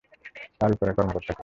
[0.61, 1.39] তার উপরের কর্মকর্তাকে।